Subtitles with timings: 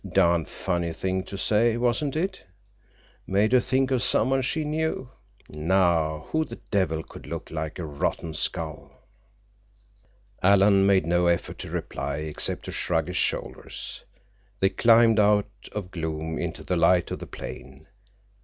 [0.11, 2.43] Darned funny thing to say, wasn't it?
[3.27, 5.11] Made her think of someone she knew!
[5.47, 9.05] Now, who the devil could look like a rotten skull?"
[10.41, 14.03] Alan made no effort to reply, except to shrug his shoulders.
[14.59, 17.85] They climbed up out of gloom into the light of the plain.